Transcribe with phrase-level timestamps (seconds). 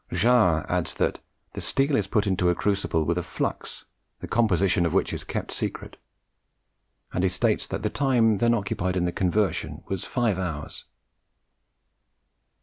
[0.11, 1.19] Jars adds that
[1.53, 3.83] "the steel is put into the crucible with A FLUX,
[4.19, 5.95] the composition of which is kept secret;"
[7.13, 10.85] and he states that the time then occupied in the conversion was five hours.